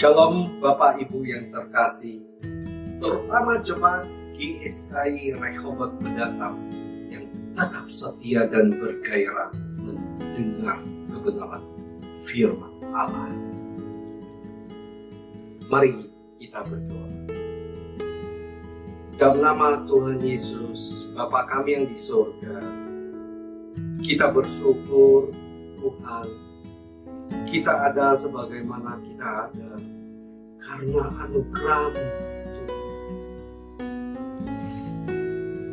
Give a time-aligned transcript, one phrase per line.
[0.00, 2.24] Shalom Bapak Ibu yang terkasih,
[3.04, 6.56] terutama jemaat GSKI Rehoboth mendatang
[7.12, 11.60] yang tetap setia dan bergairah mendengar kebenaran
[12.24, 13.28] firman Allah.
[15.68, 16.08] Mari
[16.40, 17.08] kita berdoa.
[19.20, 22.56] Dalam nama Tuhan Yesus, Bapa kami yang di surga,
[24.00, 25.28] kita bersyukur
[25.76, 26.49] Tuhan
[27.50, 29.70] kita ada sebagaimana kita ada
[30.62, 32.06] karena anugerahmu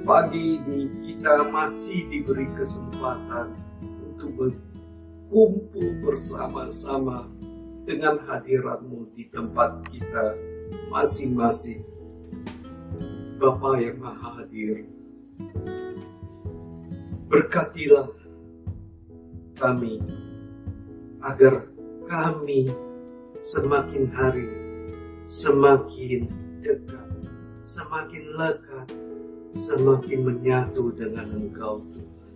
[0.07, 3.51] Pagi ini kita masih diberi kesempatan
[3.83, 7.27] untuk berkumpul bersama-sama
[7.83, 10.31] dengan hadiratmu di tempat kita
[10.87, 11.83] masing-masing.
[13.35, 14.87] Bapa yang Maha Hadir,
[17.27, 18.07] berkatilah
[19.59, 19.99] kami
[21.21, 21.67] agar
[22.07, 22.69] kami
[23.41, 24.67] semakin hari
[25.27, 26.23] semakin
[26.63, 27.07] dekat,
[27.67, 28.87] semakin lekat,
[29.51, 32.31] semakin menyatu dengan Engkau Tuhan.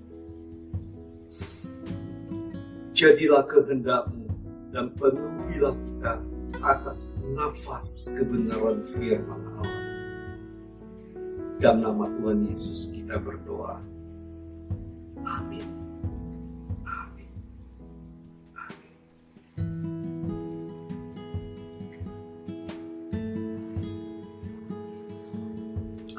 [2.92, 4.28] Jadilah kehendakmu
[4.76, 6.14] dan penuhilah kita
[6.62, 9.90] atas nafas kebenaran firman Allah.
[11.64, 13.80] Dalam nama Tuhan Yesus kita berdoa.
[15.24, 15.81] Amin.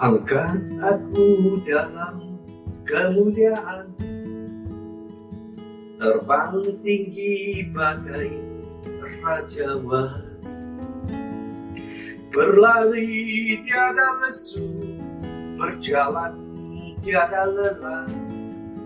[0.03, 2.35] Angkat aku dalam
[2.83, 3.87] kemuliaan.
[5.95, 8.35] Terbang tinggi bagai
[9.23, 10.27] Raja Wali.
[12.35, 13.15] Berlari
[13.63, 14.75] tiada lesu
[15.55, 16.35] Berjalan
[16.99, 18.11] tiada lelah.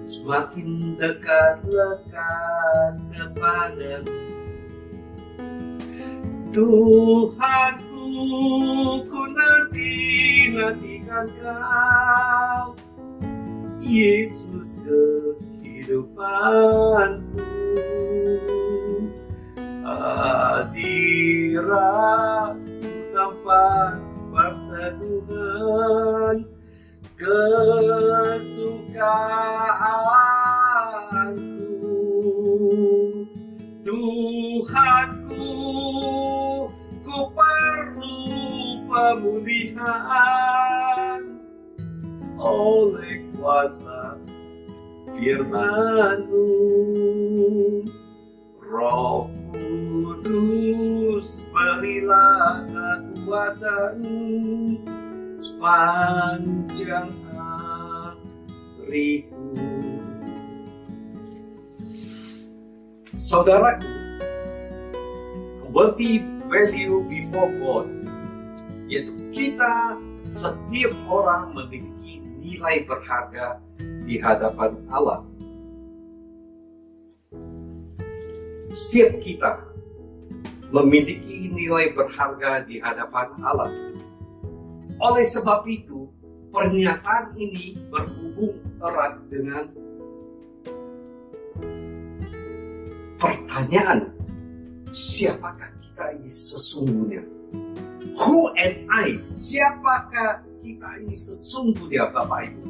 [0.05, 4.21] Semakin dekat lekat kepadamu.
[6.53, 8.05] Tuhanku
[9.09, 9.93] ku nanti
[10.53, 12.75] nanti dengan kau
[13.79, 17.47] Yesus kehidupanku.
[20.67, 20.99] Hadirat
[23.15, 24.03] tempat
[24.35, 26.43] perteduhan
[27.15, 28.67] kesukaanku.
[33.87, 35.55] Tuhanku
[37.07, 38.19] ku perlu
[38.91, 40.66] pemulihan
[42.47, 44.15] oleh kuasa
[45.19, 46.47] firman-Mu.
[48.63, 53.99] Roh Kudus berilah kekuatan
[55.43, 57.11] sepanjang
[58.87, 59.47] hariku.
[63.17, 63.91] Saudaraku,
[65.73, 67.89] worthy value before God,
[68.87, 72.16] yaitu kita setiap orang memiliki
[72.47, 73.59] nilai berharga
[74.07, 75.27] di hadapan Allah.
[78.71, 79.67] Setiap kita
[80.71, 83.71] memiliki nilai berharga di hadapan Allah.
[85.03, 86.07] Oleh sebab itu,
[86.55, 89.67] pernyataan ini berhubung erat dengan
[93.19, 94.15] pertanyaan
[94.95, 97.23] siapakah kita ini sesungguhnya?
[98.17, 99.21] Who am I?
[99.29, 102.63] Siapakah kita ini sesungguhnya Bapak Ibu?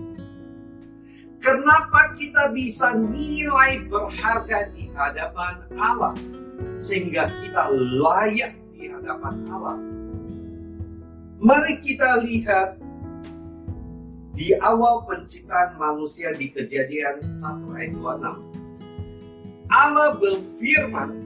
[1.41, 6.13] Kenapa kita bisa nilai berharga di hadapan Allah?
[6.77, 9.81] Sehingga kita layak di hadapan Allah.
[11.41, 12.77] Mari kita lihat
[14.37, 19.73] di awal penciptaan manusia di kejadian 1 ayat 26.
[19.73, 21.26] Allah berfirman,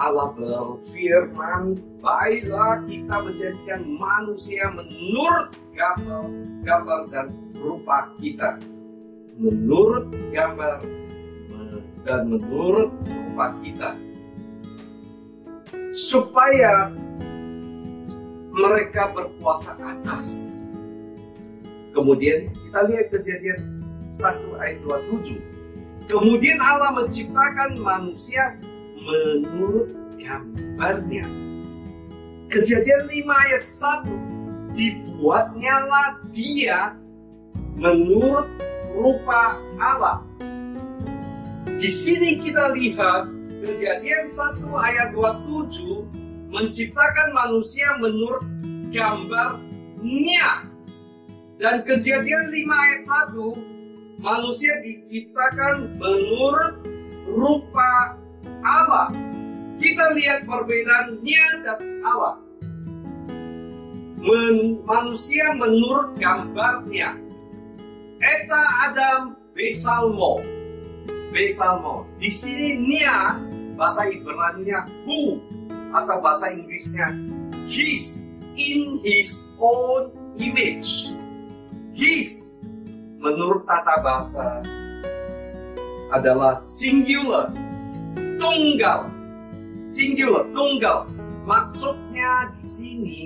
[0.00, 6.24] Allah berfirman, baiklah kita menjadikan manusia menurut gambar,
[6.64, 7.26] gambar dan
[7.60, 8.56] rupa kita
[9.36, 10.80] menurut gambar
[12.04, 13.92] dan menurut rupa kita
[15.92, 16.88] supaya
[18.56, 20.56] mereka berkuasa atas.
[21.92, 23.60] Kemudian kita lihat kejadian
[24.08, 26.08] 1 ayat 27.
[26.08, 28.56] Kemudian Allah menciptakan manusia
[28.98, 31.26] menurut gambarnya.
[32.50, 34.74] Kejadian 5 ayat 1.
[34.74, 36.94] Dibuatnyalah dia
[37.74, 38.46] menurut
[38.94, 40.22] rupa Allah.
[41.80, 43.30] Di sini kita lihat
[43.64, 48.44] kejadian 1 ayat 27 menciptakan manusia menurut
[48.90, 50.68] gambarnya.
[51.60, 53.02] Dan kejadian 5 ayat
[53.32, 56.74] 1 manusia diciptakan menurut
[57.30, 58.16] rupa
[58.60, 59.29] Allah.
[59.80, 62.36] Kita lihat perbedaannya dan Allah.
[64.20, 67.16] Men, manusia menurut gambarnya.
[68.20, 68.62] Eta
[68.92, 70.44] Adam Besalmo.
[71.32, 72.04] Besalmo.
[72.20, 73.40] Di sini Nia
[73.80, 75.40] bahasa Ibrani-nya who
[75.96, 77.16] atau bahasa Inggrisnya
[77.64, 78.28] his
[78.60, 81.16] in his own image.
[81.96, 82.60] His
[83.16, 84.60] menurut tata bahasa
[86.12, 87.48] adalah singular,
[88.36, 89.19] tunggal.
[89.90, 91.10] Singular, tunggal.
[91.42, 93.20] Maksudnya di sini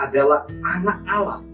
[0.00, 1.44] adalah anak Allah.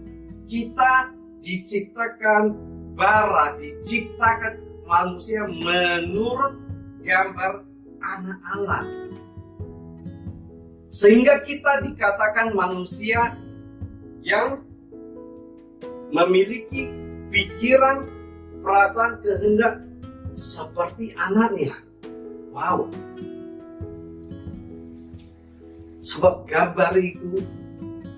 [0.47, 1.11] Kita
[1.43, 2.55] diciptakan
[2.95, 6.55] bara, diciptakan manusia menurut
[7.03, 7.67] gambar
[7.99, 8.83] anak Allah.
[10.87, 13.35] Sehingga kita dikatakan manusia
[14.23, 14.63] yang
[16.15, 16.95] memiliki
[17.27, 18.07] pikiran,
[18.63, 19.83] perasaan, kehendak
[20.39, 21.75] seperti anaknya.
[22.55, 22.87] Wow.
[26.03, 27.39] Sebab gambar itu,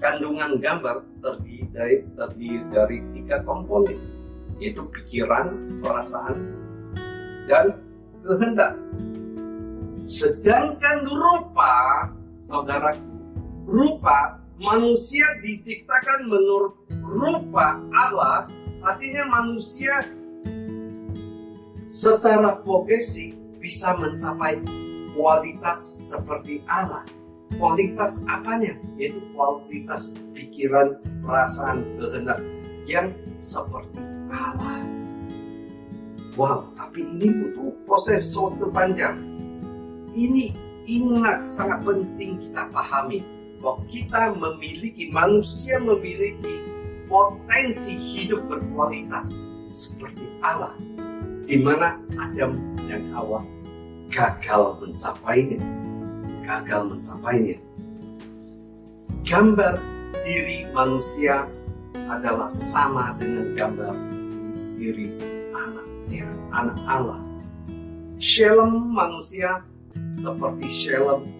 [0.01, 4.01] kandungan gambar terdiri dari, terdiri dari tiga komponen,
[4.57, 5.53] yaitu pikiran,
[5.85, 6.49] perasaan,
[7.45, 7.77] dan
[8.25, 8.73] kehendak.
[10.09, 12.09] Sedangkan rupa,
[12.41, 13.05] saudaraku,
[13.69, 16.73] rupa manusia diciptakan menurut
[17.05, 18.49] rupa Allah,
[18.81, 20.01] artinya manusia
[21.85, 24.57] secara progresif bisa mencapai
[25.13, 25.77] kualitas
[26.09, 27.05] seperti Allah.
[27.55, 28.73] Kualitas apanya?
[28.97, 32.41] Yaitu kualitas pikiran, perasaan, kehendak
[32.89, 34.01] yang seperti
[34.33, 34.81] Allah.
[36.35, 39.35] Wow, tapi ini butuh proses waktu panjang
[40.15, 40.55] ini
[40.87, 43.19] ingat sangat penting kita pahami
[43.59, 46.63] bahwa kita memiliki manusia memiliki
[47.11, 49.43] potensi hidup berkualitas
[49.75, 50.73] seperti Allah
[51.45, 52.57] di mana Adam
[52.87, 53.43] dan Hawa
[54.09, 55.59] gagal mencapainya
[56.45, 57.57] gagal mencapainya
[59.25, 59.81] gambar
[60.21, 61.49] diri manusia
[62.05, 63.95] adalah sama dengan gambar
[64.77, 65.09] diri
[65.57, 67.21] anaknya anak Allah
[68.15, 69.65] Shalom manusia
[70.15, 71.35] seperti Shalom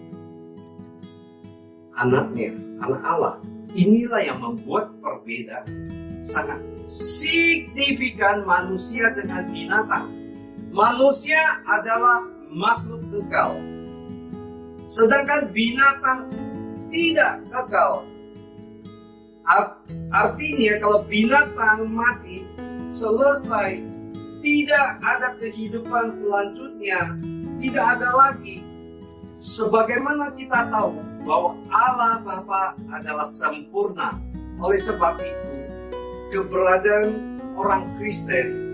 [1.96, 2.52] anaknya,
[2.84, 3.34] anak Allah.
[3.76, 5.68] Inilah yang membuat perbedaan
[6.24, 10.08] sangat signifikan manusia dengan binatang.
[10.72, 13.56] Manusia adalah makhluk kekal.
[14.86, 16.30] Sedangkan binatang
[16.94, 18.06] tidak kekal.
[20.10, 22.46] Artinya kalau binatang mati,
[22.86, 23.82] selesai,
[24.42, 27.18] tidak ada kehidupan selanjutnya,
[27.58, 28.62] tidak ada lagi.
[29.42, 34.18] Sebagaimana kita tahu bahwa Allah Bapa adalah sempurna.
[34.56, 35.54] Oleh sebab itu,
[36.32, 38.64] keberadaan orang Kristen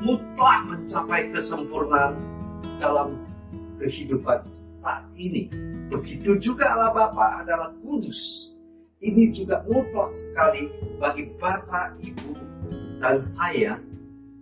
[0.00, 2.16] mutlak mencapai kesempurnaan
[2.80, 3.29] dalam
[3.80, 5.48] kehidupan saat ini.
[5.88, 8.52] Begitu juga Allah Bapa adalah kudus.
[9.00, 10.68] Ini juga mutlak sekali
[11.00, 12.30] bagi Bapak, Ibu,
[13.00, 13.80] dan saya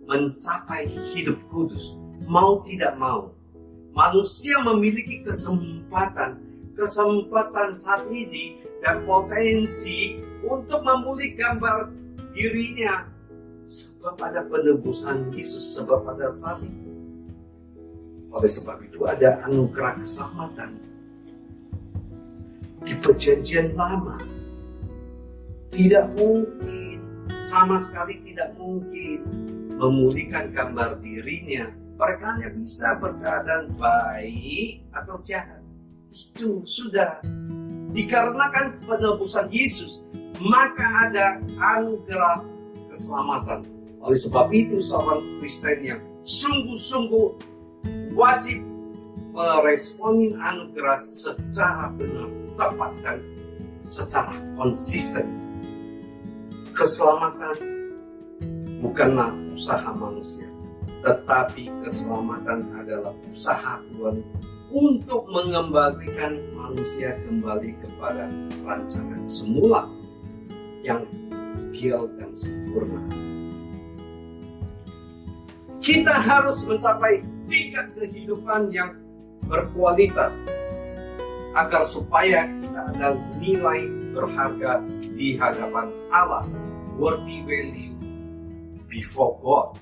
[0.03, 1.95] mencapai hidup kudus.
[2.27, 3.31] Mau tidak mau,
[3.95, 6.43] manusia memiliki kesempatan,
[6.75, 11.95] kesempatan saat ini dan potensi untuk memulih gambar
[12.35, 13.07] dirinya
[13.69, 16.88] sebab ada penebusan Yesus sebab pada saat itu.
[18.29, 20.77] Oleh sebab itu ada anugerah keselamatan
[22.85, 24.17] di perjanjian lama.
[25.69, 26.97] Tidak mungkin,
[27.41, 29.25] sama sekali tidak mungkin
[29.79, 31.69] memulihkan gambar dirinya
[31.99, 35.59] mereka hanya bisa berkeadaan baik atau jahat.
[36.15, 37.19] Itu sudah
[37.91, 40.07] dikarenakan penebusan Yesus,
[40.39, 42.39] maka ada anugerah
[42.87, 43.67] keselamatan.
[43.99, 47.27] Oleh sebab itu seorang Kristen yang sungguh-sungguh
[48.19, 48.59] wajib
[49.31, 52.27] meresponi anugerah secara benar,
[52.59, 53.17] tepat dan
[53.87, 55.31] secara konsisten.
[56.75, 57.55] Keselamatan
[58.83, 60.47] bukanlah usaha manusia,
[61.03, 64.23] tetapi keselamatan adalah usaha Tuhan
[64.69, 68.31] untuk mengembalikan manusia kembali kepada
[68.63, 69.87] rancangan semula
[70.83, 71.03] yang
[71.71, 73.03] ideal dan sempurna.
[75.79, 78.95] Kita harus mencapai tingkat kehidupan yang
[79.49, 80.37] berkualitas
[81.57, 84.85] agar supaya kita ada nilai berharga
[85.17, 86.45] di hadapan Allah,
[86.95, 87.97] worthy value
[88.85, 89.81] before God.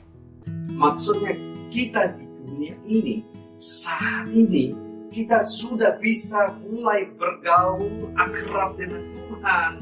[0.72, 1.36] Maksudnya
[1.68, 3.16] kita di dunia ini
[3.60, 4.72] saat ini
[5.12, 9.74] kita sudah bisa mulai bergaul akrab dengan Tuhan.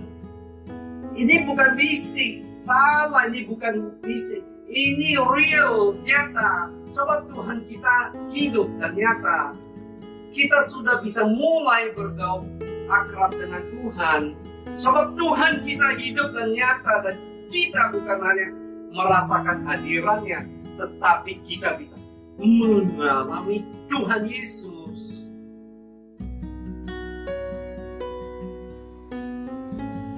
[1.15, 4.43] Ini bukan mistik, salah ini bukan mistik.
[4.65, 6.73] Ini real, nyata.
[6.89, 7.95] Sebab Tuhan kita
[8.33, 9.53] hidup dan nyata.
[10.35, 12.43] kita sudah bisa mulai bergaul
[12.91, 14.21] akrab dengan Tuhan.
[14.75, 17.15] Sebab Tuhan kita hidup dan nyata dan
[17.47, 18.47] kita bukan hanya
[18.91, 20.43] merasakan hadirannya,
[20.75, 22.03] tetapi kita bisa
[22.35, 24.99] mengalami Tuhan Yesus.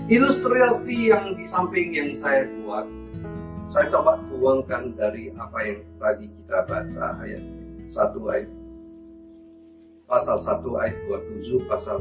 [0.08, 2.90] Ilustrasi yang di samping yang saya buat,
[3.68, 7.44] saya coba tuangkan dari apa yang tadi kita baca ayat
[7.84, 8.48] satu ayat.
[10.08, 10.96] Pasal 1 ayat
[11.44, 12.00] 27 pasal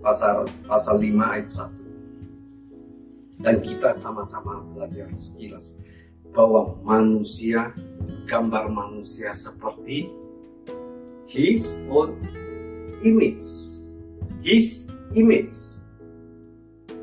[0.00, 5.76] pasal pasal 5 ayat 1 dan kita sama-sama belajar sekilas
[6.32, 7.76] bahwa manusia
[8.24, 10.08] gambar manusia seperti
[11.28, 12.16] his own
[13.04, 13.44] image
[14.40, 15.76] his image.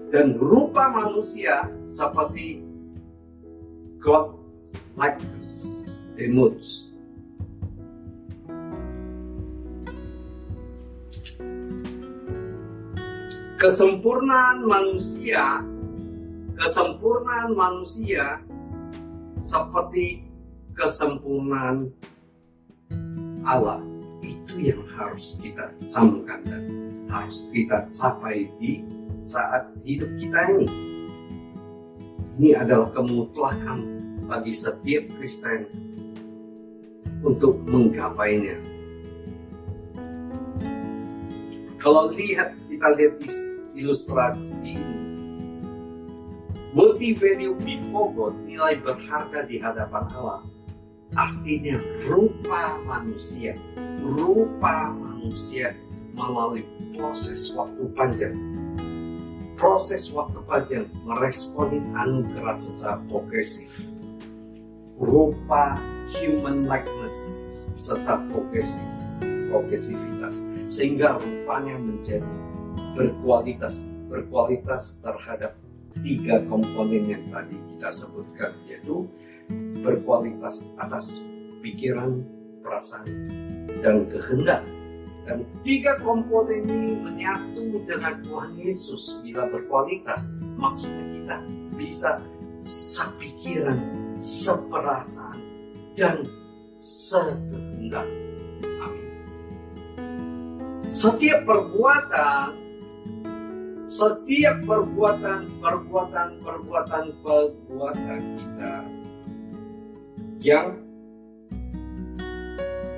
[0.07, 2.66] Dan rupa manusia seperti
[3.99, 6.89] God's likeness image
[13.57, 15.65] kesempurnaan manusia
[16.57, 18.41] kesempurnaan manusia
[19.37, 20.25] seperti
[20.73, 21.93] kesempurnaan
[23.45, 23.81] Allah
[24.21, 26.63] itu yang harus kita camkan dan
[27.07, 28.83] harus kita capai di
[29.17, 30.96] saat hidup kita ini.
[32.37, 33.79] Ini adalah kemutlakan
[34.29, 35.65] bagi setiap Kristen
[37.25, 38.61] untuk menggapainya.
[41.81, 43.17] Kalau lihat kita lihat
[43.73, 44.77] ilustrasi
[46.77, 50.45] multi value before God, nilai berharga di hadapan Allah.
[51.17, 53.57] Artinya rupa manusia,
[53.97, 55.73] rupa manusia
[56.13, 58.37] melalui proses waktu panjang
[59.57, 63.67] proses waktu panjang meresponi anugerah secara progresif.
[64.97, 65.77] Rupa
[66.13, 67.17] human likeness
[67.77, 68.85] secara progresif,
[69.49, 70.45] progresivitas.
[70.69, 72.25] Sehingga rupanya menjadi
[72.93, 75.57] berkualitas, berkualitas terhadap
[76.05, 79.09] tiga komponen yang tadi kita sebutkan, yaitu
[79.81, 81.25] berkualitas atas
[81.61, 82.21] pikiran,
[82.61, 83.09] perasaan,
[83.81, 84.65] dan kehendak
[85.27, 90.31] dan tiga komponen ini menyatu dengan Tuhan Yesus bila berkualitas.
[90.55, 91.37] Maksudnya kita
[91.75, 92.11] bisa
[92.63, 93.75] sepikiran,
[94.23, 95.35] seperasaan,
[95.99, 96.23] dan
[96.79, 98.07] sekehendak.
[98.79, 99.07] Amin.
[100.87, 102.55] Setiap perbuatan,
[103.91, 108.73] setiap perbuatan, perbuatan, perbuatan, perbuatan kita
[110.39, 110.79] yang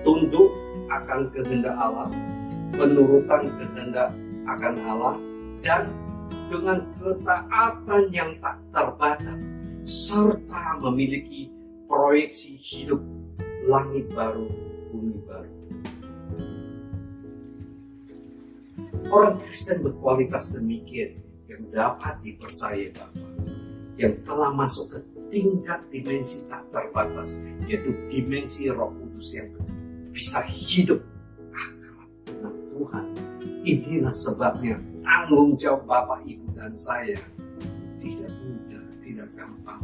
[0.05, 2.09] tunduk akan kehendak Allah,
[2.73, 4.09] penurutan kehendak
[4.49, 5.15] akan Allah,
[5.61, 5.93] dan
[6.49, 11.49] dengan ketaatan yang tak terbatas, serta memiliki
[11.89, 13.01] proyeksi hidup
[13.65, 14.49] langit baru,
[14.93, 15.53] bumi baru.
[19.09, 21.17] Orang Kristen berkualitas demikian
[21.49, 23.25] yang dapat dipercaya Bapak,
[23.97, 24.99] yang telah masuk ke
[25.33, 29.49] tingkat dimensi tak terbatas, yaitu dimensi roh kudus yang
[30.09, 31.01] bisa hidup
[31.53, 33.05] akrab dengan Tuhan.
[33.63, 34.75] Inilah sebabnya
[35.05, 37.17] tanggung jawab Bapak, Ibu, dan saya
[38.01, 39.83] tidak mudah, tidak gampang.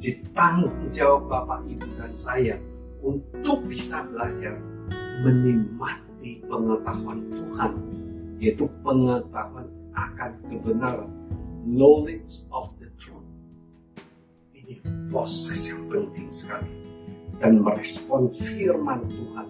[0.00, 2.56] Jadi tanggung jawab Bapak, Ibu, dan saya
[3.02, 4.58] untuk bisa belajar
[5.22, 7.72] menikmati pengetahuan Tuhan,
[8.42, 11.10] yaitu pengetahuan akan kebenaran,
[11.62, 13.26] knowledge of the truth.
[14.56, 16.81] Ini proses yang penting sekali
[17.42, 19.48] dan merespon firman Tuhan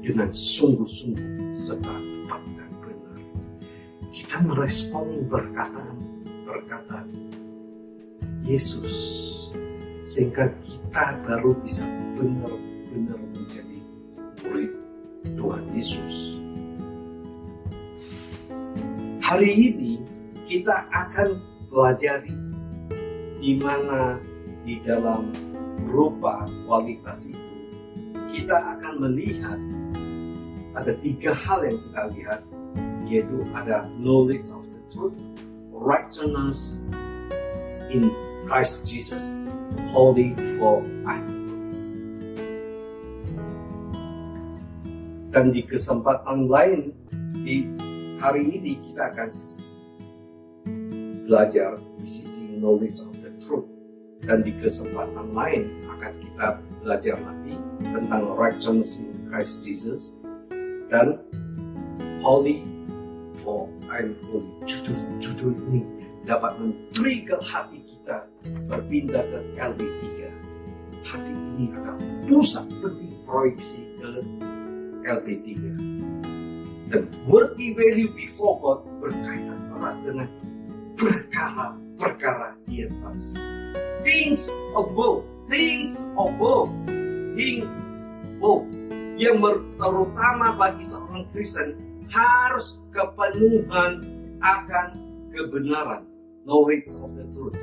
[0.00, 3.20] dengan sungguh-sungguh serta tepat dan benar.
[4.08, 5.96] Kita merespon perkataan
[6.48, 7.06] perkataan
[8.48, 8.96] Yesus
[10.00, 11.84] sehingga kita baru bisa
[12.16, 13.78] benar-benar menjadi
[14.48, 14.72] murid
[15.36, 16.16] Tuhan Yesus.
[19.20, 20.00] Hari ini
[20.48, 22.32] kita akan pelajari
[23.36, 24.16] di mana
[24.64, 25.28] di dalam
[25.94, 27.54] rupa kualitas itu,
[28.34, 29.58] kita akan melihat
[30.74, 32.40] ada tiga hal yang kita lihat,
[33.06, 35.14] yaitu ada knowledge of the truth,
[35.70, 36.82] righteousness
[37.94, 38.10] in
[38.50, 39.46] Christ Jesus,
[39.94, 41.22] holy for I.
[45.30, 46.90] Dan di kesempatan lain,
[47.46, 47.70] di
[48.18, 49.30] hari ini kita akan
[51.26, 53.23] belajar di sisi knowledge of the
[54.24, 56.46] dan di kesempatan lain akan kita
[56.80, 60.16] belajar lagi tentang righteousness in Christ Jesus
[60.88, 61.20] dan
[62.24, 62.64] holy
[63.44, 64.48] for I'm holy.
[64.64, 65.82] Judul-judul ini
[66.24, 68.24] dapat men-trigger hati kita
[68.68, 70.04] berpindah ke LB3.
[71.04, 74.08] Hati ini adalah pusat penting proyeksi ke
[75.04, 75.48] LP3.
[76.88, 80.28] Dan worthy value before God berkaitan erat dengan
[80.96, 83.36] perkara-perkara di atas.
[84.04, 86.70] Things above, things above,
[87.32, 88.00] things
[88.36, 88.68] above.
[89.16, 91.80] Yang terutama bagi seorang Kristen
[92.12, 94.04] harus kepenuhan
[94.44, 94.88] akan
[95.32, 96.04] kebenaran,
[96.44, 97.56] knowledge of the truth.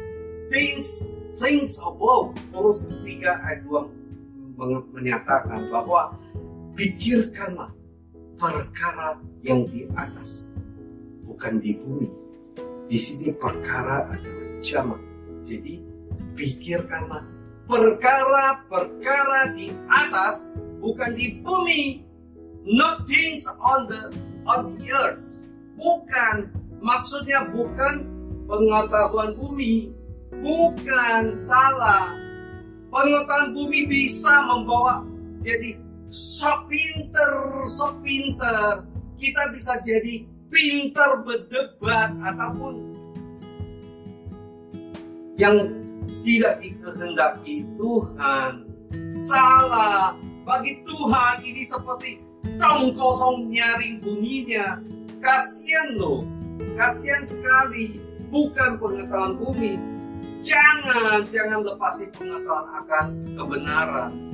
[0.49, 2.33] Things, things above.
[2.49, 6.17] Terus 3 ayat 2 menyatakan bahwa
[6.73, 7.69] pikirkanlah
[8.41, 10.49] perkara yang di atas,
[11.21, 12.09] bukan di bumi.
[12.89, 15.01] Di sini perkara adalah jamak.
[15.41, 15.90] Jadi
[16.35, 17.23] pikirkanlah
[17.71, 20.51] perkara-perkara di atas,
[20.83, 22.03] bukan di bumi.
[22.61, 24.13] Not things on the
[24.45, 25.49] on the earth.
[25.79, 28.05] Bukan maksudnya bukan
[28.45, 29.89] pengetahuan bumi,
[30.45, 32.13] bukan salah.
[32.93, 35.01] Pengetahuan bumi bisa membawa
[35.41, 35.79] jadi
[36.11, 38.85] sok pinter, sok pinter.
[39.17, 42.73] Kita bisa jadi pinter berdebat ataupun
[45.41, 45.80] yang
[46.21, 48.51] tidak dikehendaki Tuhan.
[49.13, 50.15] Salah.
[50.41, 52.25] Bagi Tuhan ini seperti
[52.57, 54.81] tong kosong nyaring bunyinya.
[55.21, 56.25] Kasihan loh.
[56.73, 58.01] Kasihan sekali.
[58.31, 59.75] Bukan pengetahuan bumi.
[60.41, 64.31] Jangan, jangan lepasi pengetahuan akan kebenaran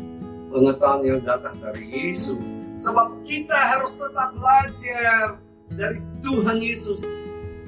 [0.51, 2.39] pengetahuan yang datang dari Yesus.
[2.77, 5.41] Sebab kita harus tetap belajar
[5.74, 7.01] dari Tuhan Yesus.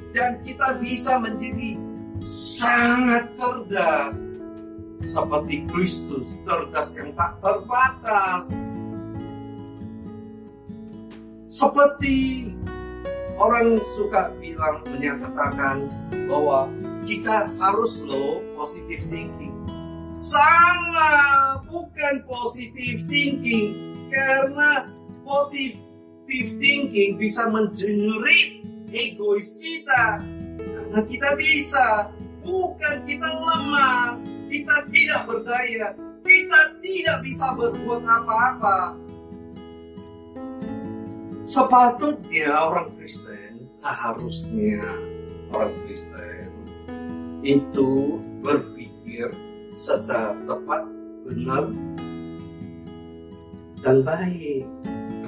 [0.10, 1.78] Dan kita bisa menjadi
[2.24, 4.28] sangat cerdas.
[5.00, 8.52] Seperti Kristus, cerdas yang tak terbatas.
[11.48, 12.52] Seperti
[13.40, 15.88] orang suka bilang, menyatakan
[16.28, 16.68] bahwa
[17.08, 19.50] kita harus low positive thinking
[20.20, 23.72] Salah, bukan positive thinking.
[24.10, 24.90] Karena
[25.22, 30.20] positive thinking bisa mengenerate egois kita.
[30.90, 32.10] Karena kita bisa,
[32.42, 34.18] bukan kita lemah,
[34.50, 35.94] kita tidak berdaya,
[36.26, 38.98] kita tidak bisa berbuat apa-apa.
[41.46, 44.82] Sepatutnya orang Kristen, seharusnya
[45.54, 46.50] orang Kristen
[47.46, 49.30] itu berpikir
[49.70, 50.90] secara tepat,
[51.30, 51.70] benar,
[53.86, 54.66] dan baik.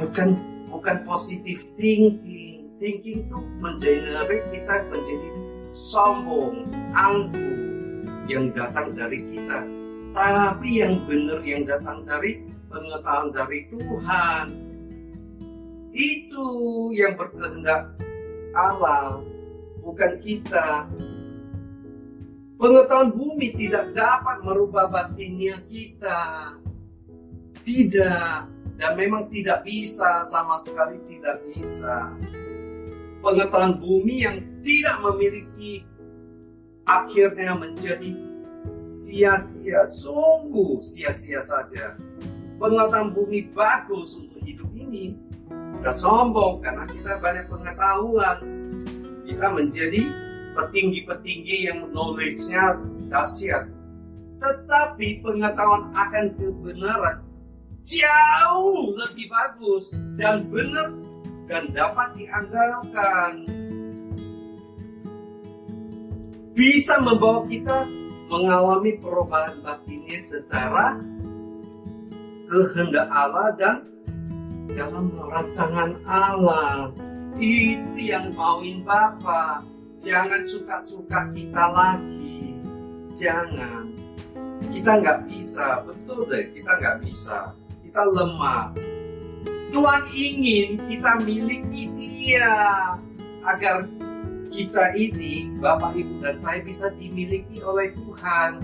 [0.02, 0.30] Bukan
[0.74, 2.66] bukan positif thinking.
[2.82, 5.30] Thinking itu mengenerate kita menjadi
[5.72, 7.58] sombong, angkuh
[8.28, 9.64] yang datang dari kita.
[10.12, 14.46] Tapi yang benar yang datang dari pengetahuan dari Tuhan.
[15.92, 16.48] Itu
[16.96, 17.96] yang berkehendak
[18.56, 19.24] Allah,
[19.80, 20.88] bukan kita.
[22.60, 26.54] Pengetahuan bumi tidak dapat merubah batinnya kita.
[27.64, 28.38] Tidak.
[28.78, 32.12] Dan memang tidak bisa, sama sekali tidak bisa.
[33.22, 35.86] Pengetahuan bumi yang tidak memiliki
[36.90, 38.14] akhirnya menjadi
[38.90, 41.96] sia-sia, sungguh sia-sia saja.
[42.58, 45.18] Pengetahuan bumi bagus untuk hidup ini.
[45.82, 48.38] Kita sombong karena kita banyak pengetahuan.
[49.26, 50.02] Kita menjadi
[50.58, 52.78] petinggi-petinggi yang knowledge-nya
[53.10, 53.66] dahsyat.
[54.42, 57.18] Tetapi pengetahuan akan kebenaran
[57.82, 60.94] jauh lebih bagus dan benar
[61.52, 63.32] dan dapat diandalkan.
[66.56, 67.84] Bisa membawa kita
[68.32, 70.96] mengalami perubahan batinnya secara
[72.48, 73.84] kehendak Allah dan
[74.72, 76.96] dalam rancangan Allah.
[77.36, 82.58] Itu yang mauin Bapak Jangan suka-suka kita lagi.
[83.14, 83.86] Jangan.
[84.74, 87.54] Kita nggak bisa, betul deh, kita nggak bisa.
[87.86, 88.74] Kita lemah.
[89.72, 92.52] Tuhan ingin kita miliki dia
[93.48, 93.88] agar
[94.52, 98.60] kita ini, Bapak, Ibu, dan saya bisa dimiliki oleh Tuhan.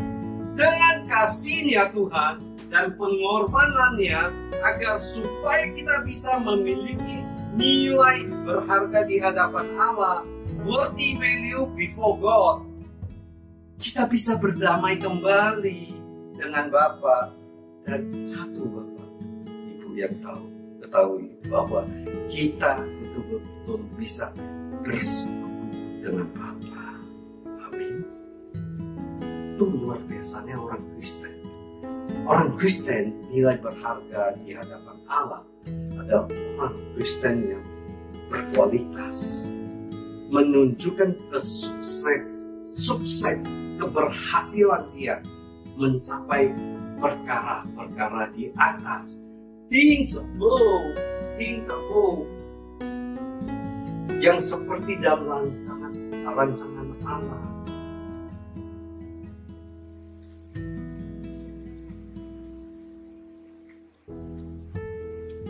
[0.57, 4.19] Dengan kasihnya Tuhan dan pengorbanannya
[4.59, 7.23] agar supaya kita bisa memiliki
[7.55, 10.25] nilai berharga di hadapan Allah
[10.65, 12.65] worthy value before God.
[13.77, 15.81] Kita bisa berdamai kembali
[16.35, 17.37] dengan Bapa
[17.85, 19.09] dan satu Bapak.
[19.77, 20.56] Ibu yang tahu,
[20.87, 21.83] ketahui bahwa
[22.31, 24.31] kita betul-betul bisa
[24.87, 25.67] bersekutu
[25.99, 26.87] dengan Bapa.
[27.67, 28.07] Amin.
[29.51, 31.35] Itu luar biasanya orang Kristen.
[32.23, 35.43] Orang Kristen nilai berharga di hadapan Allah
[35.99, 37.65] adalah orang Kristen yang
[38.31, 39.51] berkualitas,
[40.31, 43.43] menunjukkan kesukses, sukses,
[43.75, 45.19] keberhasilan dia
[45.75, 46.55] mencapai
[46.99, 49.26] perkara-perkara di atas.
[49.67, 50.95] Things above,
[51.35, 52.23] things above
[54.23, 57.43] yang seperti dalam rancangan rancangan Allah.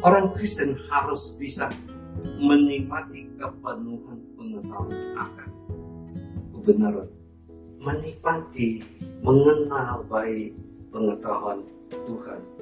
[0.01, 1.69] Orang Kristen harus bisa
[2.41, 5.51] menikmati kepenuhan pengetahuan akan
[6.58, 7.10] kebenaran.
[7.77, 8.82] Menikmati,
[9.21, 10.58] mengenal baik
[10.89, 11.62] pengetahuan
[11.93, 12.57] Tuhan.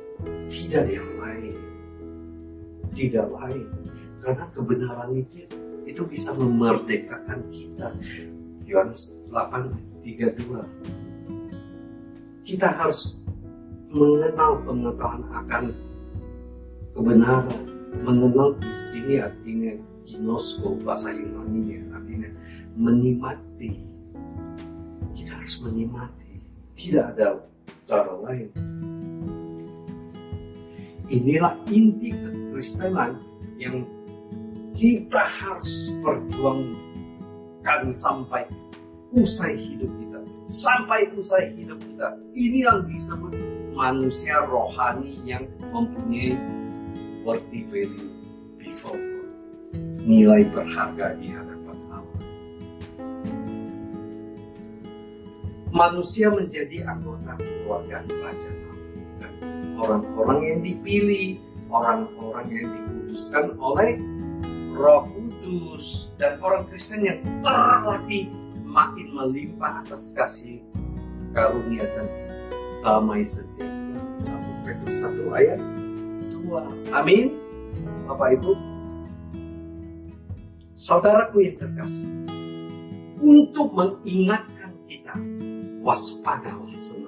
[0.48, 1.56] Tidak yang lain.
[2.96, 3.68] Tidak lain.
[4.24, 5.46] Karena kebenaran itu
[5.86, 7.94] itu bisa memerdekakan kita.
[8.66, 10.66] Yohanes 8:32.
[12.42, 13.22] Kita harus
[13.94, 15.64] mengenal pengetahuan akan
[16.98, 17.64] kebenaran.
[17.96, 19.72] Mengenal di sini artinya
[20.04, 22.28] ginosko bahasa Yunani artinya
[22.76, 23.72] menikmati.
[25.16, 26.44] Kita harus menikmati.
[26.76, 27.40] Tidak ada
[27.88, 28.52] cara lain.
[31.06, 33.22] Inilah inti kekristenan
[33.62, 33.86] yang
[34.74, 38.50] kita harus perjuangkan sampai
[39.14, 40.20] usai hidup kita.
[40.50, 42.10] Sampai usai hidup kita.
[42.34, 43.38] Ini yang disebut
[43.78, 46.34] manusia rohani yang mempunyai
[47.22, 48.10] worthy value
[48.58, 49.30] before God.
[50.02, 52.22] Nilai berharga di hadapan Allah.
[55.70, 59.55] Manusia menjadi anggota keluarga kerajaan Allah.
[59.76, 64.00] Orang-orang yang dipilih, orang-orang yang dikuduskan oleh
[64.76, 68.28] Roh Kudus dan orang Kristen yang terlatih
[68.64, 70.60] makin melimpah atas kasih
[71.32, 72.08] karunia dan
[72.84, 74.04] damai sejahtera.
[74.16, 75.60] Satu Petrus satu ayat
[76.32, 76.68] dua.
[76.92, 77.36] Amin.
[78.06, 78.52] Bapak Ibu,
[80.78, 82.08] saudaraku yang terkasih,
[83.18, 85.18] untuk mengingatkan kita
[85.82, 87.05] waspadalah senantiasa.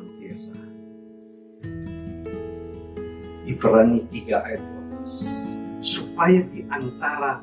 [3.48, 4.62] Ibrani 3 ayat
[5.08, 7.40] 12 supaya di antara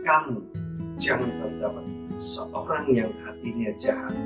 [0.00, 0.40] kamu
[0.96, 1.84] jangan terdapat
[2.16, 4.16] seorang yang hatinya jahat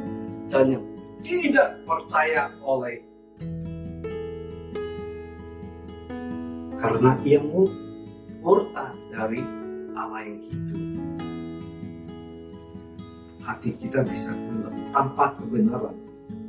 [0.46, 0.84] dan yang
[1.26, 3.02] tidak percaya oleh
[6.78, 7.42] karena ia
[8.42, 9.42] murtad dari
[9.94, 10.82] Allah yang hidup.
[13.42, 15.98] Hati kita bisa gelap tanpa kebenaran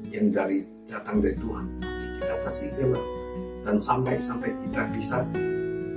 [0.09, 1.65] yang dari datang dari Tuhan.
[1.81, 3.12] Hati kita pasti gelap
[3.63, 5.23] dan sampai-sampai kita bisa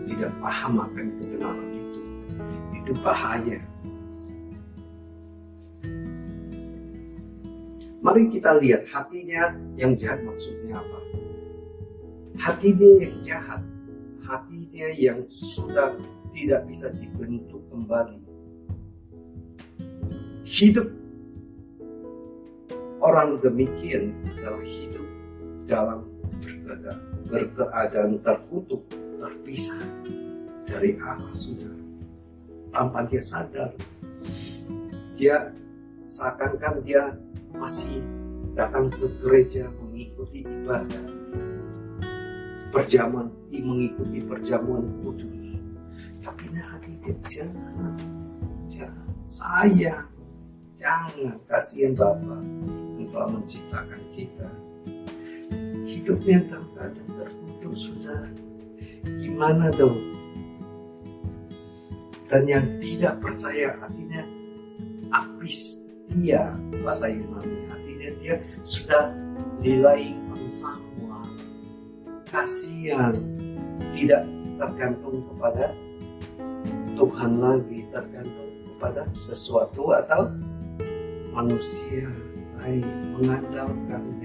[0.06, 1.66] tidak paham akan kebenaran
[2.86, 3.58] itu bahaya.
[7.98, 11.00] Mari kita lihat hatinya yang jahat maksudnya apa.
[12.38, 13.62] Hatinya yang jahat,
[14.22, 15.98] hatinya yang sudah
[16.30, 18.22] tidak bisa dibentuk kembali.
[20.46, 20.86] Hidup
[23.02, 25.06] orang demikian adalah hidup
[25.66, 26.06] dalam
[27.26, 28.86] berkeadaan terkutuk,
[29.18, 29.82] terpisah
[30.66, 31.74] dari Allah sudah.
[32.70, 33.72] Tanpa dia sadar
[35.16, 35.48] dia
[36.12, 37.16] seakan-akan dia
[37.56, 38.04] masih
[38.52, 41.06] datang ke gereja mengikuti ibadah.
[42.68, 45.36] Perjamuan mengikuti perjamuan kudus
[46.26, 47.94] tapi hati dia jangan
[48.66, 50.10] jangan sayang
[50.74, 52.42] jangan kasihan Bapak
[52.98, 54.50] yang telah menciptakan kita
[55.86, 58.26] hidupnya tanpa ada terputus sudah
[59.06, 60.02] gimana dong
[62.26, 64.26] dan yang tidak percaya artinya
[65.14, 68.34] apistia bahasa Yunani artinya dia
[68.66, 69.14] sudah
[69.62, 71.26] nilai semua.
[72.30, 73.14] Kasihan.
[73.92, 74.22] Tidak
[74.56, 75.72] tergantung kepada
[76.96, 77.80] Tuhan lagi.
[77.90, 80.30] Tergantung kepada sesuatu atau
[81.34, 82.08] manusia.
[82.56, 84.15] Lain mengandalkan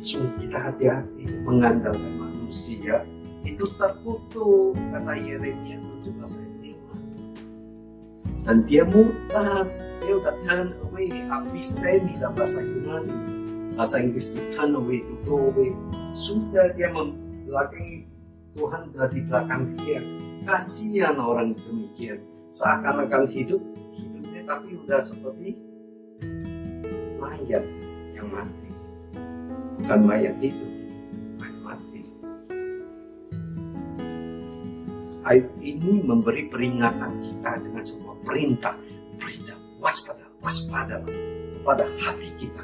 [0.00, 3.04] sungguh kita hati-hati mengandalkan manusia.
[3.46, 9.66] Itu terkutuk kata Yeremia 17 ayat 5 dan dia murtad
[10.02, 13.14] dia udah turn away apistemi dalam bahasa Yunani.
[13.74, 15.74] Bahasa Inggris itu turn away to go away.
[16.14, 18.06] Sudah dia membelakangi
[18.54, 20.00] Tuhan berada di belakang dia.
[20.46, 22.22] Kasihan orang demikian.
[22.54, 23.58] Seakan-akan hidup
[23.98, 25.58] hidupnya tapi udah seperti
[27.18, 27.66] mayat
[28.14, 28.65] yang mati
[29.80, 30.66] bukan mayat itu.
[35.26, 38.78] Ayat ini memberi peringatan kita dengan semua perintah,
[39.18, 42.62] perintah waspada, waspada kepada hati kita.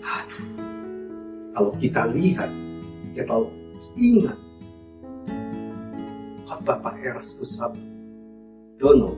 [0.00, 0.48] Aduh,
[1.52, 2.48] kalau kita lihat,
[3.12, 3.36] kita
[4.00, 4.38] ingat.
[6.48, 7.60] Khotbah Pak Erasmus
[8.80, 9.12] Dono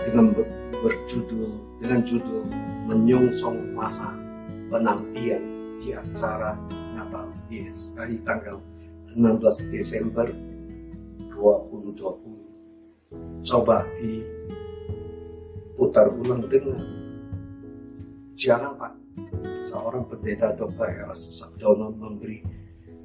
[0.00, 0.32] dengan
[0.80, 4.14] berjudul dengan judul menyongsong masa
[4.70, 5.42] penampian
[5.78, 6.56] di acara
[6.94, 7.28] Natal.
[7.52, 8.60] Yes, hari tanggal
[9.12, 10.32] 16 Desember
[11.30, 16.80] 2020 coba diputar ulang dengan
[18.38, 18.92] jarang Pak.
[19.60, 20.88] Seorang pendeta Dr.
[20.88, 22.40] Erasmus Sabdono memberi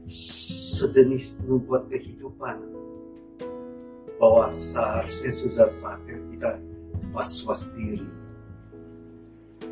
[0.08, 2.64] sejenis nubuat kehidupan
[4.18, 6.56] bahwa seharusnya sudah saatnya kita
[7.12, 8.08] was-was diri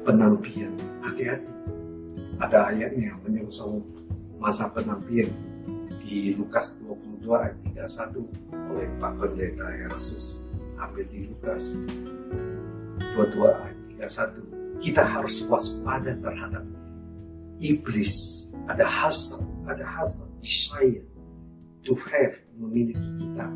[0.05, 0.71] penampian.
[1.01, 1.49] Hati-hati.
[2.37, 3.81] Ada ayatnya menyongsong
[4.37, 5.33] masa penampian
[6.05, 8.21] di Lukas 22 ayat 31
[8.69, 10.45] oleh Pak Pendeta Erasmus
[10.77, 11.79] ambil di Lukas
[13.17, 16.61] 22 ayat 31 kita harus waspada terhadap
[17.63, 18.47] iblis.
[18.69, 21.01] Ada hasad ada hasad desire
[21.87, 23.47] to have memiliki kita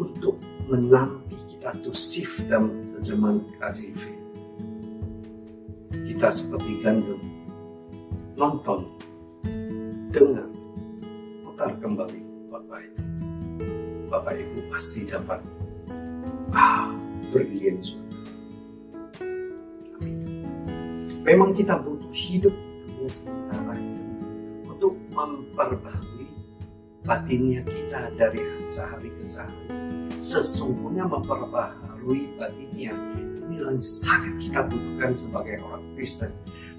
[0.00, 4.13] untuk menampi kita to shift dalam terjemahan KJV
[6.24, 7.20] kita seperti gandum
[8.40, 8.88] nonton
[10.08, 10.48] dengar
[11.44, 13.02] putar kembali Bapak itu
[14.08, 15.44] Bapak Ibu pasti dapat
[16.56, 16.88] ah,
[17.28, 18.16] berlian surga.
[20.00, 20.48] Amin.
[21.28, 24.24] Memang kita butuh hidup dunia sementara itu
[24.64, 26.32] untuk memperbaharui
[27.04, 28.40] batinnya kita dari
[28.72, 29.68] sehari ke sehari.
[30.24, 32.96] Sesungguhnya memperbaharui batinnya
[33.54, 36.30] ini yang sangat kita butuhkan sebagai orang Kristen.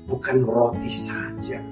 [0.05, 1.63] Bukan roti saja.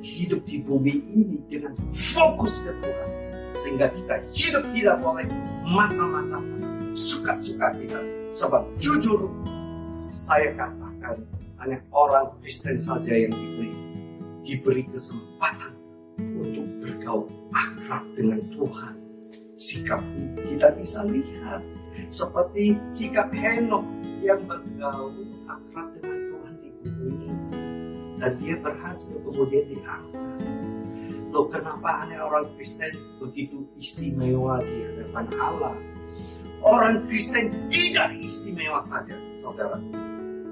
[0.00, 3.10] Hidup di bumi ini dengan fokus ke Tuhan.
[3.58, 5.26] Sehingga kita hidup tidak boleh
[5.66, 6.42] macam-macam
[6.94, 8.00] suka-suka kita.
[8.30, 9.26] Sebab jujur
[9.98, 11.26] saya katakan
[11.58, 13.74] hanya orang Kristen saja yang diberi
[14.40, 15.74] diberi kesempatan
[16.16, 18.94] untuk bergaul akrab dengan Tuhan.
[19.58, 20.00] Sikap
[20.48, 21.60] kita bisa lihat
[22.08, 23.84] seperti sikap Henok
[24.20, 25.16] yang bergaul
[25.48, 27.28] akrab dengan Tuhan di bumi
[28.20, 30.38] dan dia berhasil kemudian diangkat.
[31.30, 35.74] Loh kenapa aneh orang Kristen begitu istimewa di hadapan Allah?
[36.60, 39.80] Orang Kristen tidak istimewa saja, saudara.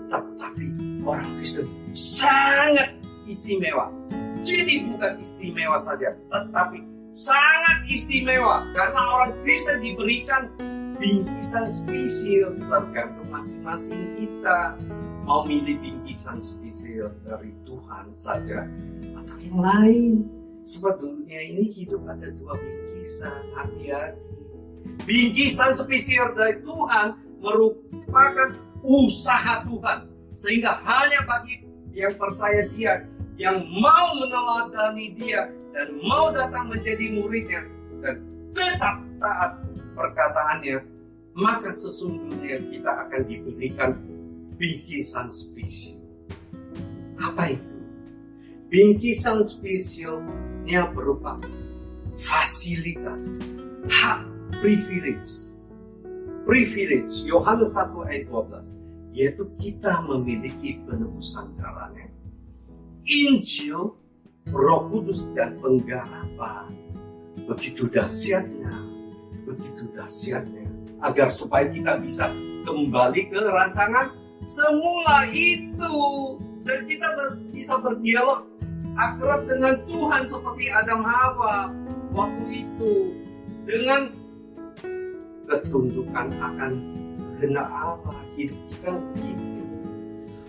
[0.09, 0.67] Tetapi
[1.05, 2.97] orang Kristen sangat
[3.29, 3.93] istimewa.
[4.41, 6.79] Jadi bukan istimewa saja, tetapi
[7.13, 8.65] sangat istimewa.
[8.73, 10.49] Karena orang Kristen diberikan
[11.03, 14.75] bingkisan spesial tergantung masing-masing kita.
[15.23, 18.67] Mau milih bingkisan spesial dari Tuhan saja
[19.23, 20.27] atau yang lain.
[20.67, 24.21] Sebab dunia ini hidup ada dua bingkisan, hati-hati
[25.09, 28.53] Bingkisan spesial dari Tuhan merupakan
[28.85, 29.99] usaha Tuhan.
[30.37, 33.07] Sehingga hanya bagi yang percaya dia,
[33.41, 37.65] yang mau meneladani dia, dan mau datang menjadi muridnya,
[38.05, 38.17] dan
[38.53, 39.53] tetap taat
[39.97, 40.98] perkataannya,
[41.39, 43.95] maka sesungguhnya kita akan diberikan
[44.59, 46.03] bingkisan spesial.
[47.15, 47.79] Apa itu?
[48.67, 51.39] Bingkisan spesialnya berupa
[52.19, 53.39] fasilitas,
[53.87, 54.27] hak
[54.59, 55.63] privilege.
[56.43, 62.11] Privilege, Yohanes 1 ayat 12, yaitu kita memiliki penebusan darahnya.
[63.07, 63.95] Injil,
[64.51, 66.73] roh kudus dan penggarapan.
[67.47, 68.75] Begitu dahsyatnya,
[69.45, 70.68] begitu dahsyatnya.
[70.99, 72.27] Agar supaya kita bisa
[72.67, 74.11] kembali ke rancangan
[74.45, 75.95] semula itu.
[76.67, 77.17] Dan kita
[77.55, 78.45] bisa berdialog
[78.99, 81.71] akrab dengan Tuhan seperti Adam Hawa
[82.11, 83.15] waktu itu
[83.63, 84.11] dengan
[85.47, 86.73] ketundukan akan
[87.39, 89.65] kehendak Allah hidup kita gitu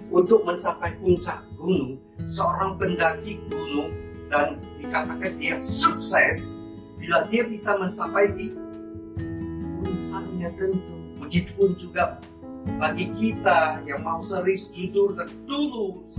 [0.09, 3.93] untuk mencapai puncak gunung seorang pendaki gunung
[4.33, 6.57] dan dikatakan dia sukses
[6.97, 8.49] bila dia bisa mencapai di
[9.99, 10.95] puncaknya tentu.
[11.19, 12.23] Begitupun juga
[12.79, 16.15] bagi kita yang mau serius jujur dan tulus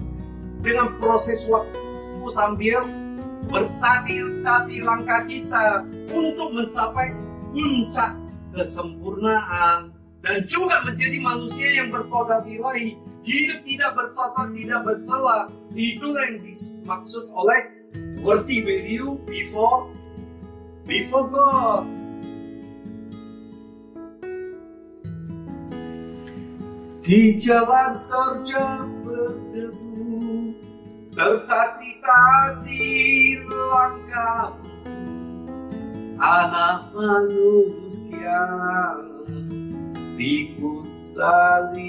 [0.60, 1.80] dengan proses waktu
[2.28, 2.84] sambil
[3.48, 7.16] bertati-tati langkah kita untuk mencapai
[7.56, 8.12] puncak
[8.52, 15.48] kesempurnaan dan juga menjadi manusia yang berkodrat ilahi hidup tidak bercacat tidak bercela.
[15.72, 17.60] Itu yang dimaksud oleh
[18.20, 19.88] worthy value before
[20.84, 21.99] before God
[27.10, 30.54] di jalan terjal berdebu
[31.10, 32.86] tertati-tati
[33.50, 34.78] langkahmu
[36.22, 38.46] anak manusia
[40.14, 41.82] pikul salibnya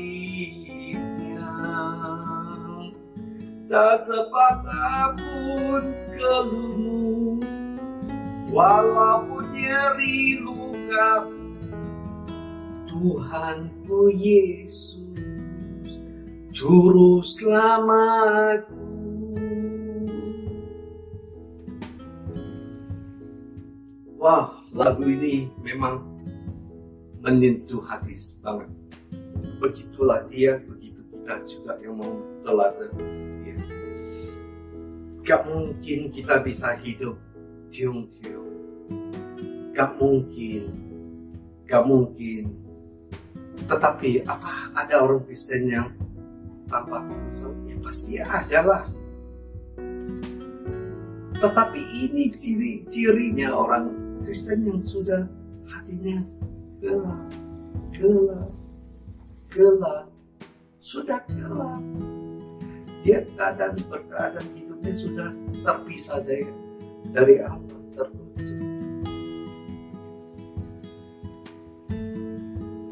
[3.69, 5.85] tak sepatah pun
[6.17, 7.45] keluhmu
[8.49, 11.29] walaupun nyeri luka
[12.89, 15.00] Tuhanku Yesus
[16.51, 18.91] juru selamatku
[24.21, 26.05] Wah, lagu ini memang
[27.25, 28.69] menyentuh hati banget.
[29.57, 32.93] Begitulah dia, begitu kita juga yang mau teladan
[33.41, 33.57] dia.
[35.25, 37.17] Gak mungkin kita bisa hidup
[37.73, 38.53] tiung-tiung.
[39.73, 40.69] Gak mungkin,
[41.65, 42.61] gak mungkin.
[43.65, 45.89] Tetapi apa ada orang Kristen yang
[46.71, 47.53] tanpa Tuhan?
[47.67, 48.83] Ya pasti ada lah.
[51.41, 53.91] Tetapi ini ciri cirinya orang
[54.23, 55.25] Kristen yang sudah
[55.67, 56.21] hatinya
[56.77, 57.21] gelap,
[57.91, 58.49] gelap,
[59.49, 60.05] gelap,
[60.77, 61.81] sudah gelap.
[63.01, 65.29] Dia keadaan berkeadaan hidupnya sudah
[65.65, 66.45] terpisah dari
[67.09, 68.37] dari Allah tertutup.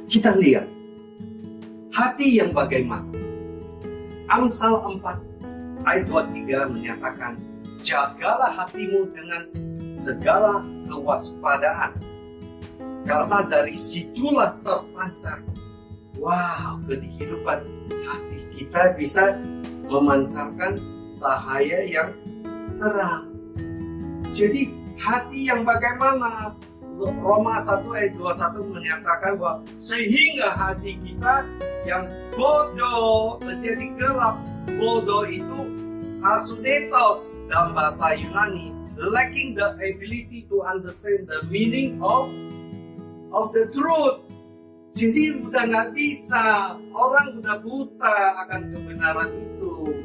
[0.10, 0.66] Kita lihat
[1.94, 3.29] hati yang bagaimana.
[4.30, 7.42] Amsal 4 ayat 23 menyatakan,
[7.82, 9.50] jagalah hatimu dengan
[9.90, 11.98] segala kewaspadaan.
[13.10, 15.42] Karena dari situlah terpancar,
[16.22, 19.34] wow, kehidupan hati kita bisa
[19.90, 20.78] memancarkan
[21.18, 22.14] cahaya yang
[22.78, 23.26] terang.
[24.30, 26.54] Jadi hati yang bagaimana?
[27.00, 31.48] Roma 1 ayat 21 menyatakan bahwa sehingga hati kita
[31.88, 32.04] yang
[32.36, 34.36] bodoh menjadi gelap.
[34.68, 35.72] Bodoh itu
[36.20, 42.28] asudetos dalam bahasa Yunani lacking the ability to understand the meaning of
[43.32, 44.20] of the truth.
[44.92, 49.96] Jadi udah nggak bisa, orang udah buta akan kebenaran itu.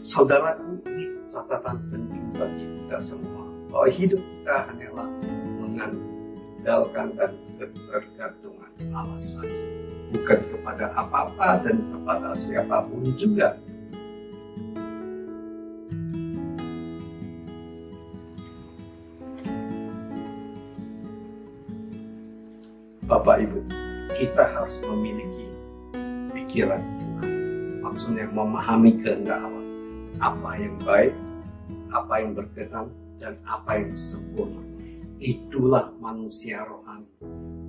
[0.00, 5.10] Saudaraku, ini catatan penting bagi kita semua bahwa hidup kita hanyalah
[5.58, 9.66] mengandalkan dan ketergantungan Allah saja,
[10.14, 13.58] bukan kepada apa-apa dan kepada siapa pun juga.
[23.10, 23.58] Bapak Ibu,
[24.14, 25.50] kita harus memiliki
[26.30, 27.30] pikiran Tuhan.
[27.82, 29.66] Maksudnya memahami kehendak Allah.
[30.22, 31.10] Apa yang baik,
[31.92, 34.60] apa yang berkenan, dan apa yang sempurna.
[35.22, 37.08] Itulah manusia rohani.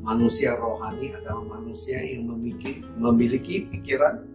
[0.01, 4.25] Manusia rohani adalah manusia yang memiliki, memiliki pikiran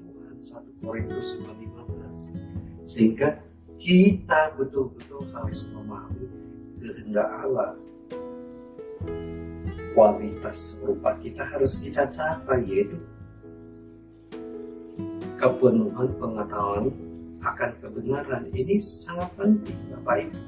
[0.00, 0.36] Tuhan.
[0.40, 2.86] 1 Korintus 15.
[2.86, 3.42] Sehingga
[3.80, 6.28] kita betul-betul harus memahami
[6.80, 7.76] kehendak Allah
[9.92, 12.98] kualitas rupa kita harus kita capai yaitu
[15.40, 16.92] kepenuhan pengetahuan
[17.40, 18.48] akan kebenaran.
[18.52, 20.40] Ini sangat penting Bapak Ibu.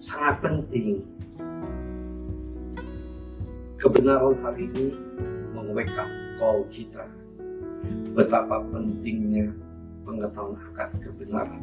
[0.00, 1.04] Sangat penting.
[3.76, 4.86] Kebenaran hari ini
[5.52, 5.92] mengwake
[6.40, 7.04] call kita.
[8.16, 9.52] Betapa pentingnya
[10.08, 11.62] pengetahuan akan kebenaran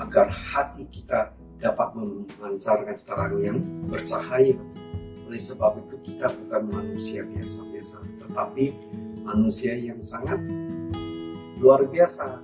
[0.00, 4.56] agar hati kita dapat memancarkan terang yang bercahaya.
[5.28, 8.74] Oleh sebab itu kita bukan manusia biasa-biasa, tetapi
[9.22, 10.40] manusia yang sangat
[11.60, 12.40] luar biasa.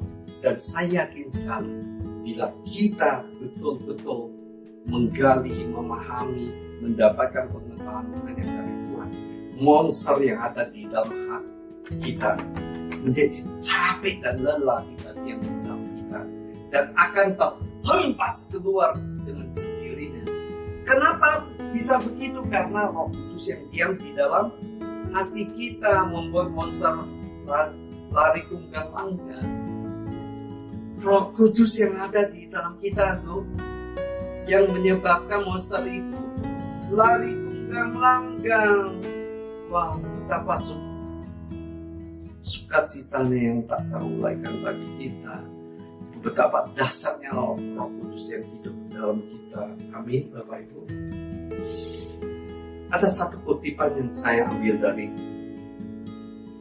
[0.46, 1.74] Dan saya yakin sekali,
[2.22, 4.30] bila kita betul-betul
[4.86, 9.10] menggali, memahami, mendapatkan pengetahuan hanya dari Tuhan,
[9.58, 12.38] monster yang ada di dalam hati kita
[13.02, 16.20] menjadi capek dan lelah di bagian dalam kita
[16.70, 17.26] dan akan
[17.82, 18.94] terhempas keluar
[19.26, 20.30] dengan sendirinya.
[20.86, 21.42] Kenapa
[21.74, 24.54] bisa begitu karena Roh Kudus yang diam di dalam
[25.10, 27.02] hati kita membuat monster
[28.14, 29.65] lari tunggang langgang.
[31.06, 33.46] Roh Kudus yang ada di dalam kita tuh
[34.50, 36.18] yang menyebabkan monster itu
[36.90, 38.90] lari tunggang langgang.
[39.70, 40.74] Wah, betapa su
[42.42, 45.46] sukacitanya yang tak terulaikan bagi kita.
[46.26, 47.54] Betapa dasarnya Roh
[48.02, 49.62] Kudus yang hidup dalam kita.
[49.94, 50.80] Amin, Bapak Ibu.
[52.90, 55.06] Ada satu kutipan yang saya ambil dari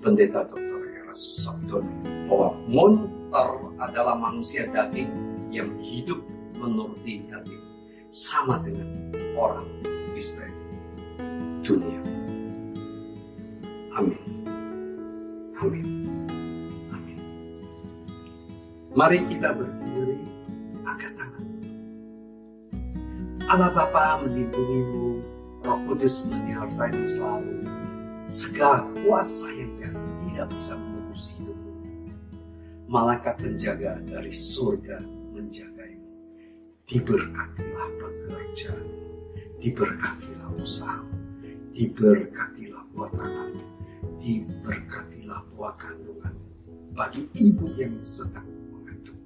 [0.06, 0.65] pendeta Dr.
[1.16, 1.88] Eras Sabdon
[2.28, 3.48] bahwa monster
[3.80, 5.08] adalah manusia daging
[5.48, 6.20] yang hidup
[6.60, 7.64] menuruti daging
[8.12, 9.64] sama dengan orang
[10.12, 10.52] Kristen
[11.64, 12.04] dunia.
[13.96, 14.24] Amin.
[15.56, 15.88] Amin.
[16.92, 17.20] Amin.
[18.92, 20.20] Mari kita berdiri
[20.84, 21.46] angkat tangan.
[23.48, 25.24] Allah Bapa melindungimu
[25.64, 27.64] Roh Kudus menyertaimu selalu.
[28.28, 30.76] Segala kuasa yang jahat tidak bisa
[31.16, 31.72] menembus hidupmu.
[32.92, 35.00] Malaikat penjaga dari surga
[35.32, 36.12] menjagaimu.
[36.86, 38.88] Diberkatilah pekerjaan,
[39.58, 41.02] diberkatilah usaha,
[41.74, 43.66] diberkatilah buah tanganmu,
[44.22, 46.36] diberkatilah buah kandungan
[46.94, 49.18] bagi ibu yang sedang mengandung.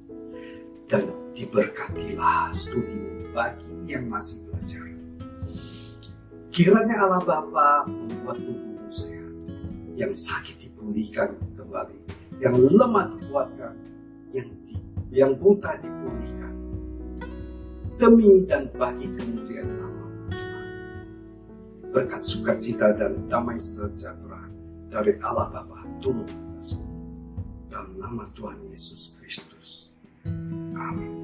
[0.89, 1.05] dan
[1.37, 4.85] diberkatilah studimu bagi yang masih belajar.
[6.49, 9.35] Kiranya Allah Bapa membuat tubuhmu sehat,
[9.93, 11.37] yang sakit dipulihkan
[11.69, 11.97] kembali,
[12.41, 13.77] yang lemah dikuatkan,
[14.33, 14.75] yang di,
[15.13, 16.53] yang buta dipulihkan.
[18.01, 20.65] Demi dan bagi kemuliaan nama Tuhan.
[21.93, 24.49] Berkat sukacita dan damai sejahtera
[24.89, 26.89] dari Allah Bapa turun atasmu.
[27.69, 29.93] Dalam nama Tuhan Yesus Kristus.
[30.73, 31.18] Amin.